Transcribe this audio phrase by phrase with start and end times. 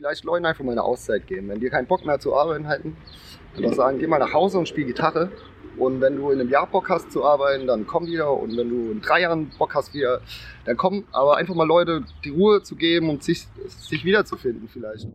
[0.00, 1.48] vielleicht Leuten einfach mal eine Auszeit geben.
[1.50, 2.96] Wenn die keinen Bock mehr zu arbeiten hätten,
[3.60, 5.30] dann sagen, geh mal nach Hause und spiel Gitarre.
[5.76, 8.32] Und wenn du in einem Jahr Bock hast zu arbeiten, dann komm wieder.
[8.32, 10.20] Und wenn du in drei Jahren Bock hast wieder,
[10.64, 11.04] dann komm.
[11.12, 15.06] Aber einfach mal Leute die Ruhe zu geben und sich, sich wiederzufinden vielleicht.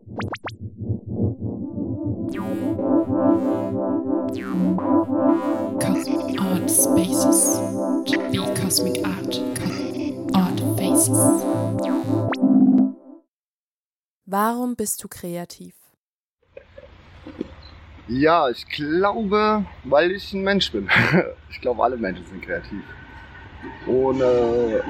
[5.80, 7.60] Cosmic Art Spaces.
[8.62, 9.42] Cosmic Art.
[10.32, 11.55] Art Faces.
[14.28, 15.72] Warum bist du kreativ?
[18.08, 20.90] Ja, ich glaube, weil ich ein Mensch bin.
[21.48, 22.82] Ich glaube, alle Menschen sind kreativ.
[23.86, 24.82] Und äh,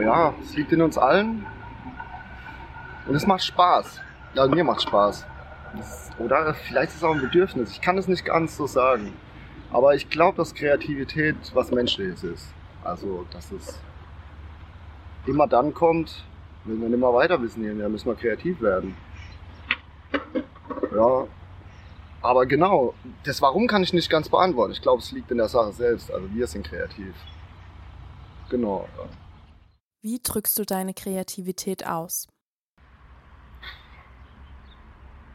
[0.00, 1.44] ja, es liegt in uns allen.
[3.06, 4.00] Und es macht Spaß.
[4.34, 5.26] Ja, mir macht Spaß.
[5.76, 7.72] Das, oder vielleicht ist es auch ein Bedürfnis.
[7.72, 9.12] Ich kann es nicht ganz so sagen.
[9.72, 12.54] Aber ich glaube, dass Kreativität was Menschliches ist.
[12.84, 13.80] Also, dass es
[15.26, 16.24] immer dann kommt,
[16.64, 18.94] wenn wir immer weiter wissen, hier, müssen wir kreativ werden.
[20.94, 21.26] Ja,
[22.20, 22.94] aber genau,
[23.24, 24.72] das Warum kann ich nicht ganz beantworten.
[24.72, 26.10] Ich glaube, es liegt in der Sache selbst.
[26.12, 27.14] Also wir sind kreativ.
[28.48, 28.88] Genau.
[28.96, 29.08] Ja.
[30.02, 32.28] Wie drückst du deine Kreativität aus?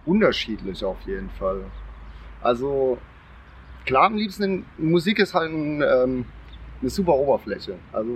[0.05, 1.65] Unterschiedlich auf jeden Fall.
[2.41, 2.97] Also
[3.85, 6.25] klar, am liebsten Musik ist halt ein, ähm,
[6.79, 7.77] eine super Oberfläche.
[7.91, 8.11] Also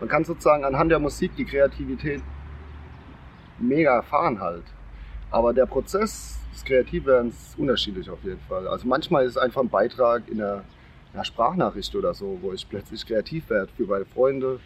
[0.00, 2.22] man kann sozusagen anhand der Musik die Kreativität
[3.62, 4.64] mega erfahren halt.
[5.30, 8.68] Aber der Prozess des Kreativwerdens ist unterschiedlich auf jeden Fall.
[8.68, 10.62] Also manchmal ist es einfach ein Beitrag in einer,
[11.12, 14.60] in einer Sprachnachricht oder so, wo ich plötzlich kreativ werde für meine Freunde.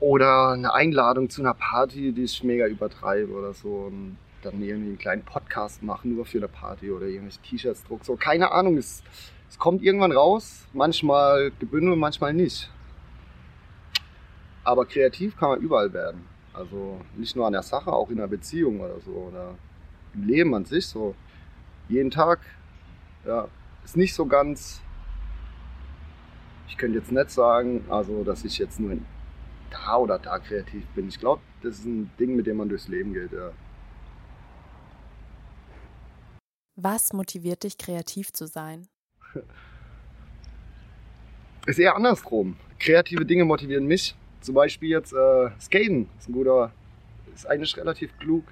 [0.00, 3.68] Oder eine Einladung zu einer Party, die ich mega übertreibe oder so.
[3.68, 8.04] Und dann irgendwie einen kleinen Podcast machen, nur für eine Party oder irgendwelche T-Shirts druck.
[8.04, 9.02] So, keine Ahnung, es,
[9.48, 12.70] es kommt irgendwann raus, manchmal gebündelt, manchmal nicht.
[14.64, 16.24] Aber kreativ kann man überall werden.
[16.52, 19.12] Also nicht nur an der Sache, auch in einer Beziehung oder so.
[19.12, 19.54] Oder
[20.14, 21.14] im Leben an sich so.
[21.88, 22.40] Jeden Tag,
[23.24, 23.48] ja,
[23.84, 24.80] ist nicht so ganz.
[26.68, 28.96] Ich könnte jetzt nicht sagen, also dass ich jetzt nur
[29.70, 31.08] da oder da kreativ bin.
[31.08, 33.52] Ich glaube, das ist ein Ding, mit dem man durchs Leben geht, ja.
[36.76, 38.88] Was motiviert dich, kreativ zu sein?
[41.66, 42.56] Ist eher andersrum.
[42.78, 44.16] Kreative Dinge motivieren mich.
[44.40, 46.72] Zum Beispiel jetzt äh, Skaten ist ein guter,
[47.34, 48.44] ist eigentlich relativ klug,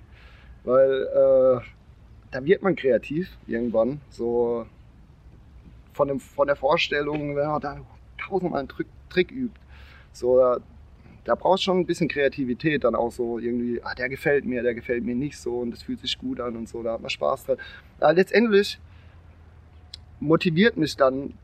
[0.64, 1.60] weil äh,
[2.30, 4.00] da wird man kreativ irgendwann.
[4.10, 4.66] So
[5.92, 7.80] von, dem, von der Vorstellung, wenn man da
[8.18, 9.58] tausendmal einen Trick, Trick übt.
[10.12, 10.58] So, da,
[11.24, 14.74] da brauchst schon ein bisschen Kreativität, dann auch so irgendwie, ah, der gefällt mir, der
[14.74, 17.10] gefällt mir nicht so und das fühlt sich gut an und so, da hat man
[17.10, 17.56] Spaß dran.
[18.00, 18.78] Aber letztendlich
[20.20, 21.34] motiviert mich dann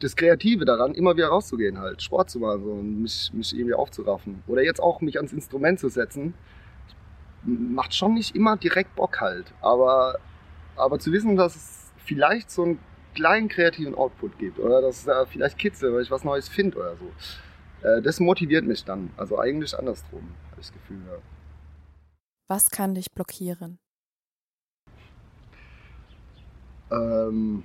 [0.00, 3.74] das Kreative daran, immer wieder rauszugehen halt, Sport zu machen so, und mich, mich irgendwie
[3.74, 4.42] aufzuraffen.
[4.46, 6.34] Oder jetzt auch mich ans Instrument zu setzen.
[7.44, 9.52] Macht schon nicht immer direkt Bock halt.
[9.60, 10.18] Aber,
[10.76, 12.78] aber zu wissen, dass es vielleicht so einen
[13.14, 16.78] kleinen kreativen Output gibt oder dass es da vielleicht kitzel, weil ich was Neues finde
[16.78, 17.86] oder so.
[17.88, 19.10] Äh, das motiviert mich dann.
[19.16, 21.02] Also eigentlich andersrum, habe ich das Gefühl.
[21.06, 21.18] Ja.
[22.48, 23.78] Was kann dich blockieren?
[26.90, 27.64] Ähm,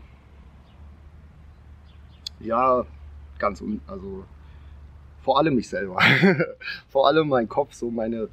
[2.44, 2.86] ja,
[3.40, 4.24] ganz un also
[5.22, 6.00] vor allem mich selber.
[6.90, 8.30] vor allem mein Kopf, so meine,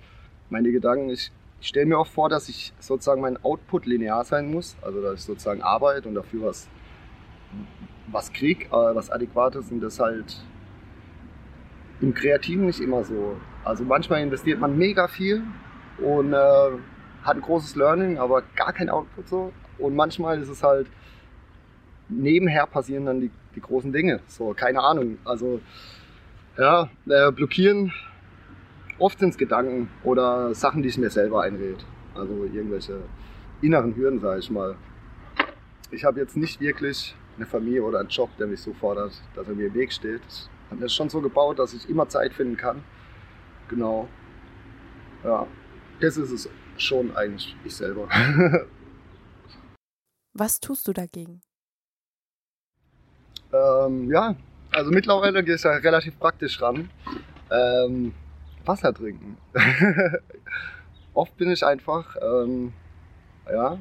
[0.50, 1.10] meine Gedanken.
[1.10, 5.00] Ich, ich stelle mir auch vor, dass ich sozusagen mein Output linear sein muss, also
[5.00, 6.68] dass ich sozusagen arbeite und dafür was,
[8.08, 10.42] was krieg, äh, was adäquates und das halt
[12.00, 13.36] im Kreativen nicht immer so.
[13.64, 15.44] Also manchmal investiert man mega viel
[15.98, 16.70] und äh,
[17.22, 19.52] hat ein großes Learning, aber gar kein Output so.
[19.78, 20.88] Und manchmal ist es halt
[22.10, 24.20] nebenher passieren dann die, die großen Dinge.
[24.26, 25.18] So, keine Ahnung.
[25.24, 25.60] Also,
[26.56, 27.92] ja, äh, blockieren
[29.00, 31.82] oft sind es Gedanken oder Sachen, die ich mir selber einrede.
[32.14, 33.02] Also irgendwelche
[33.62, 34.76] inneren Hürden, sage ich mal.
[35.90, 39.48] Ich habe jetzt nicht wirklich eine Familie oder einen Job, der mich so fordert, dass
[39.48, 40.20] er mir im Weg steht.
[40.28, 42.84] Ich habe das schon so gebaut, dass ich immer Zeit finden kann.
[43.68, 44.08] Genau.
[45.24, 45.46] Ja,
[46.00, 48.08] das ist es schon eigentlich ich selber.
[50.32, 51.40] Was tust du dagegen?
[53.52, 54.34] Ähm, ja,
[54.72, 56.88] also mittlerweile gehe ich da relativ praktisch ran.
[57.50, 58.14] Ähm,
[58.64, 59.36] Wasser trinken.
[61.14, 62.72] Oft bin ich einfach ähm,
[63.50, 63.78] ja,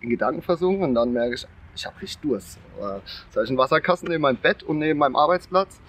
[0.00, 2.58] in Gedanken versunken und dann merke ich, ich habe richtig Durst.
[2.78, 3.02] Da habe
[3.44, 5.80] ich einen Wasserkasten neben meinem Bett und neben meinem Arbeitsplatz.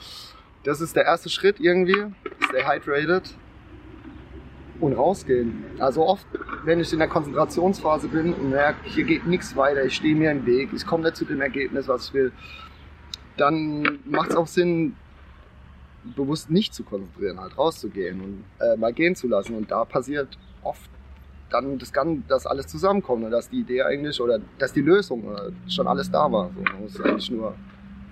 [0.64, 2.06] Das ist der erste Schritt irgendwie.
[2.48, 3.36] Stay hydrated
[4.80, 5.64] und rausgehen.
[5.80, 6.26] Also oft,
[6.64, 10.32] wenn ich in der Konzentrationsphase bin und merke, hier geht nichts weiter, ich stehe mir
[10.32, 12.32] im Weg, ich komme nicht zu dem Ergebnis, was ich will,
[13.38, 14.96] dann macht es auch Sinn,
[16.16, 19.56] bewusst nicht zu konzentrieren, halt rauszugehen und äh, mal gehen zu lassen.
[19.56, 20.90] Und da passiert oft
[21.50, 25.36] dann das, kann, das alles zusammenkommt und dass die Idee eigentlich oder dass die Lösung
[25.36, 26.50] äh, schon alles da war.
[26.56, 27.56] So, man muss es eigentlich nur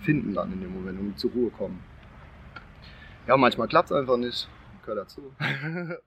[0.02, 1.84] finden dann in dem Moment und zur Ruhe kommen.
[3.28, 4.48] Ja, manchmal klappt es einfach nicht.
[4.82, 5.34] Gehört dazu.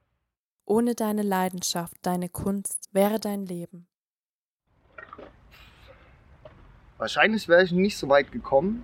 [0.67, 3.87] Ohne deine Leidenschaft, deine Kunst wäre dein Leben.
[6.97, 8.83] Wahrscheinlich wäre ich nicht so weit gekommen.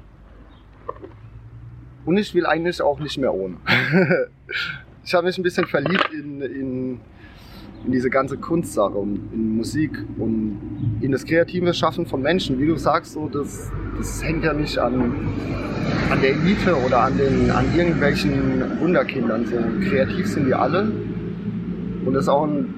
[2.05, 3.57] Und ich will eigentlich auch nicht mehr ohne.
[5.05, 7.01] ich habe mich ein bisschen verliebt in, in,
[7.85, 12.59] in diese ganze Kunstsache und in Musik und in das kreative Schaffen von Menschen.
[12.59, 15.29] Wie du sagst, so, das, das hängt ja nicht an,
[16.11, 19.47] an der Elite oder an, den, an irgendwelchen Wunderkindern.
[19.47, 19.57] So
[19.89, 20.91] kreativ sind wir alle.
[22.05, 22.75] Und das ist auch ein,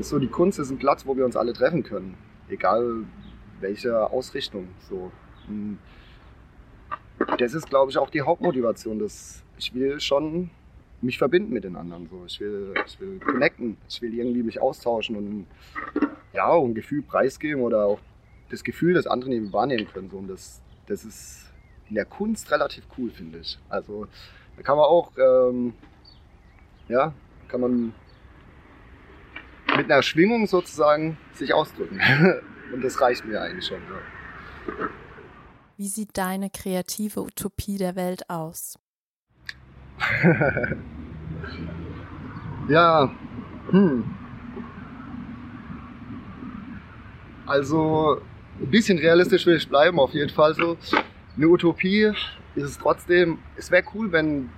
[0.00, 2.14] ist so die Kunst ist ein Platz, wo wir uns alle treffen können.
[2.48, 3.04] Egal
[3.60, 4.68] welche Ausrichtung.
[4.88, 5.10] So.
[7.38, 8.98] Das ist, glaube ich, auch die Hauptmotivation.
[8.98, 10.50] Dass ich will schon
[11.00, 12.08] mich verbinden mit den anderen.
[12.08, 12.24] So.
[12.26, 15.46] Ich, will, ich will connecten, ich will irgendwie mich austauschen und
[16.32, 18.00] ja, ein Gefühl preisgeben oder auch
[18.50, 20.10] das Gefühl, das andere eben wahrnehmen können.
[20.10, 20.18] So.
[20.18, 21.52] Und das, das ist
[21.88, 23.58] in der Kunst relativ cool, finde ich.
[23.68, 24.06] Also
[24.56, 25.74] da kann man auch, ähm,
[26.88, 27.12] ja,
[27.48, 27.94] kann man
[29.76, 32.00] mit einer Schwingung sozusagen sich ausdrücken.
[32.72, 33.78] Und das reicht mir eigentlich schon.
[33.88, 34.84] So.
[35.76, 38.78] Wie sieht deine kreative Utopie der Welt aus?
[42.68, 43.10] ja,
[43.70, 44.04] hm.
[47.46, 48.20] Also
[48.60, 50.76] ein bisschen realistisch will ich bleiben, auf jeden Fall so.
[51.36, 52.12] Eine Utopie
[52.54, 54.50] ist es trotzdem, es wäre cool, wenn,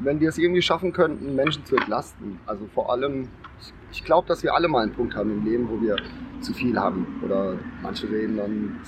[0.00, 2.38] wenn wir es irgendwie schaffen könnten, Menschen zu entlasten.
[2.44, 3.28] Also vor allem,
[3.90, 5.96] ich glaube, dass wir alle mal einen Punkt haben im Leben, wo wir
[6.40, 7.06] zu viel haben.
[7.24, 8.80] Oder manche reden dann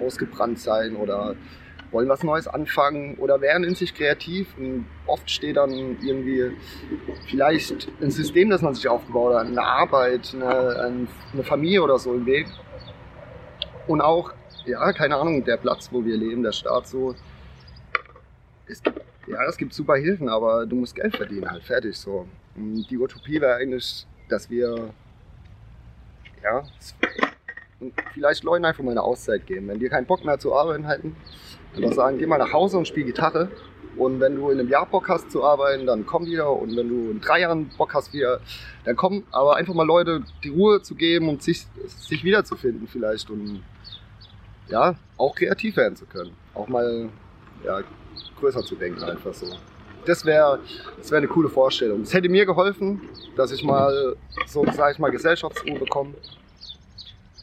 [0.00, 1.36] ausgebrannt sein oder
[1.90, 4.56] wollen was Neues anfangen oder wären in sich kreativ.
[4.58, 5.70] Und oft steht dann
[6.02, 6.52] irgendwie
[7.28, 12.14] vielleicht ein System, das man sich aufgebaut hat, eine Arbeit, eine, eine Familie oder so
[12.14, 12.46] im Weg.
[13.86, 14.32] Und auch,
[14.64, 17.14] ja, keine Ahnung, der Platz, wo wir leben, der Staat so.
[18.68, 22.26] Es gibt, ja, es gibt super Hilfen, aber du musst Geld verdienen, halt fertig so.
[22.56, 24.90] Und die Utopie wäre eigentlich, dass wir
[26.42, 26.62] ja,
[28.14, 29.68] vielleicht Leuten einfach mal eine Auszeit geben.
[29.68, 31.16] Wenn die keinen Bock mehr zu arbeiten halten,
[31.74, 33.48] dann sagen, geh mal nach Hause und spiel Gitarre.
[33.96, 36.50] Und wenn du in einem Jahr Bock hast zu arbeiten, dann komm wieder.
[36.50, 38.40] Und wenn du in drei Jahren Bock hast wieder,
[38.84, 39.24] dann komm.
[39.30, 43.30] Aber einfach mal Leute die Ruhe zu geben und sich, sich wiederzufinden vielleicht.
[43.30, 43.62] Und
[44.68, 46.32] ja, auch kreativ werden zu können.
[46.54, 47.08] Auch mal
[47.64, 47.80] ja,
[48.38, 49.46] größer zu denken einfach so.
[50.04, 50.60] Das wäre
[50.98, 52.02] das wär eine coole Vorstellung.
[52.02, 53.00] Es hätte mir geholfen,
[53.36, 54.14] dass ich mal
[54.46, 56.14] so, sage ich mal, Gesellschaftsruhe bekomme,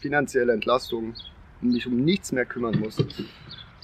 [0.04, 1.16] finanzielle Entlastung
[1.62, 2.98] und mich um nichts mehr kümmern muss.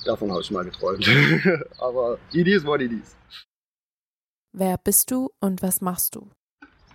[0.06, 1.10] Davon habe ich mal geträumt.
[1.80, 3.16] Aber it is what it is.
[4.52, 6.30] Wer bist du und was machst du?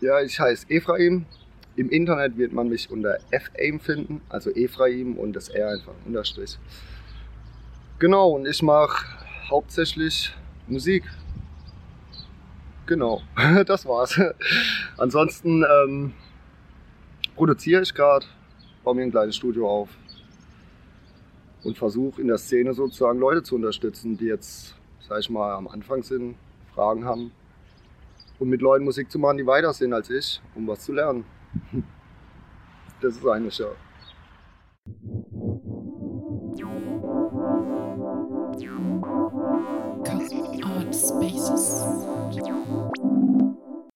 [0.01, 1.25] Ja, ich heiße Ephraim.
[1.77, 6.59] Im Internet wird man mich unter F-Aim finden, also Ephraim und das R einfach Unterstrich.
[7.99, 9.07] Genau, und ich mache
[9.49, 10.33] hauptsächlich
[10.67, 11.05] Musik.
[12.87, 13.23] Genau,
[13.67, 14.21] das war's.
[14.99, 16.13] Ansonsten ähm,
[17.35, 18.27] produziere ich gerade,
[18.85, 19.89] baue mir ein kleines Studio auf
[21.65, 24.77] und versuche in der Szene sozusagen Leute zu unterstützen, die jetzt,
[25.09, 26.37] sag ich mal, am Anfang sind,
[26.75, 27.33] Fragen haben
[28.39, 31.25] und mit Leuten Musik zu machen, die weiter sind als ich, um was zu lernen.
[33.01, 33.67] Das ist eigentlich ja.
[40.05, 42.14] Cosmic Art Spaces.